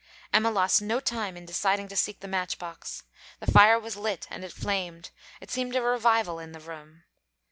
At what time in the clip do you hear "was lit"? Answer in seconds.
3.79-4.25